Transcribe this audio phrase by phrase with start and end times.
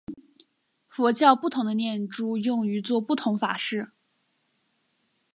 [0.89, 3.91] 佛教不同的念珠用于作不同法事。